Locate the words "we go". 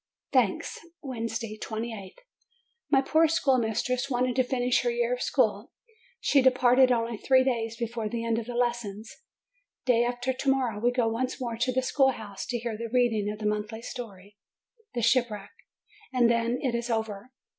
10.79-11.07